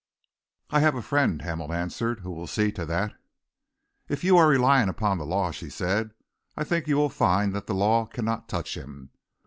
"I 0.71 0.79
have 0.79 0.95
a 0.95 1.01
friend," 1.03 1.43
Hamel 1.43 1.71
answered, 1.71 2.21
"who 2.21 2.31
will 2.31 2.47
see 2.47 2.71
to 2.71 2.87
that." 2.87 3.13
"If 4.09 4.23
you 4.23 4.35
are 4.35 4.47
relying 4.47 4.89
upon 4.89 5.19
the 5.19 5.27
law," 5.27 5.51
she 5.51 5.69
said, 5.69 6.09
"I 6.57 6.63
think 6.63 6.87
you 6.87 6.97
will 6.97 7.07
find 7.09 7.53
that 7.53 7.67
the 7.67 7.75
law 7.75 8.07
cannot 8.07 8.49
touch 8.49 8.75
him. 8.75 9.11